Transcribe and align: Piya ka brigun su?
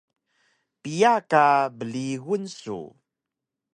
Piya 0.81 1.13
ka 1.31 1.45
brigun 1.77 2.43
su? 2.57 2.77